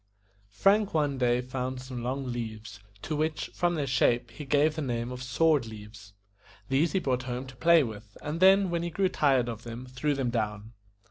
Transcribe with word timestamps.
FRANK 0.49 0.95
one 0.95 1.19
day 1.19 1.41
found 1.41 1.79
some 1.79 2.01
long 2.01 2.25
leaves, 2.25 2.79
to 3.03 3.15
which, 3.15 3.51
from 3.53 3.75
their 3.75 3.85
shape, 3.85 4.31
he 4.31 4.45
gave 4.45 4.73
the 4.75 4.81
name 4.81 5.11
of 5.11 5.21
sword 5.21 5.67
leaves. 5.67 6.13
These 6.69 6.93
he 6.93 6.99
brought 6.99 7.21
home 7.29 7.45
to 7.45 7.55
play 7.55 7.83
with, 7.83 8.17
and 8.23 8.39
then, 8.39 8.71
when 8.71 8.81
he 8.81 8.89
grew 8.89 9.09
tired 9.09 9.47
of 9.47 9.61
them, 9.61 9.85
threw 9.85 10.15
them 10.15 10.31
down. 10.31 10.73